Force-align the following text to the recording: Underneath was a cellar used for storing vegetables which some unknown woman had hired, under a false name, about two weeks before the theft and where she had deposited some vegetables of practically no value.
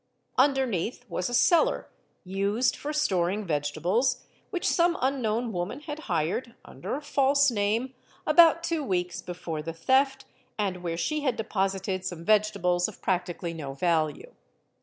Underneath 0.39 1.07
was 1.07 1.29
a 1.29 1.33
cellar 1.35 1.87
used 2.23 2.75
for 2.75 2.91
storing 2.91 3.45
vegetables 3.45 4.25
which 4.49 4.67
some 4.67 4.97
unknown 4.99 5.51
woman 5.53 5.81
had 5.81 5.99
hired, 6.09 6.55
under 6.65 6.95
a 6.95 7.01
false 7.03 7.51
name, 7.51 7.93
about 8.25 8.63
two 8.63 8.83
weeks 8.83 9.21
before 9.21 9.61
the 9.61 9.73
theft 9.73 10.25
and 10.57 10.81
where 10.81 10.97
she 10.97 11.21
had 11.21 11.35
deposited 11.35 12.03
some 12.03 12.25
vegetables 12.25 12.87
of 12.87 12.99
practically 12.99 13.53
no 13.53 13.75
value. 13.75 14.33